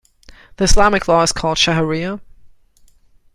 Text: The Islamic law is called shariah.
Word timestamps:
The 0.57 0.63
Islamic 0.63 1.07
law 1.07 1.21
is 1.21 1.31
called 1.31 1.57
shariah. 1.57 2.19